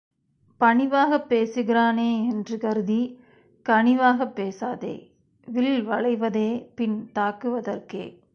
பணிவாகப் 0.61 1.27
பேசுகிறானே 1.29 2.29
என்று 2.29 2.57
கருதிக் 2.57 3.19
கனிவாகப் 3.69 4.35
பேசாதே 4.35 5.09
வில் 5.47 5.89
வளைவதே 5.89 6.69
பின் 6.75 7.11
தாக்குவதற்கே. 7.15 8.21